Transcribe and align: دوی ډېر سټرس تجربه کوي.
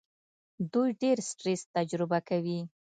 دوی 0.71 0.89
ډېر 1.01 1.17
سټرس 1.29 1.61
تجربه 1.75 2.19
کوي. 2.29 2.59